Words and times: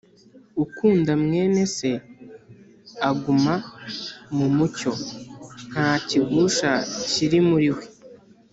Ukunda 0.63 1.11
mwene 1.23 1.61
Se 1.75 1.91
aguma 3.09 3.53
mu 4.37 4.47
mucyo, 4.55 4.91
nta 5.71 5.89
kigusha 6.07 6.71
kiri 7.11 7.39
muri 7.49 7.69
we, 7.75 7.83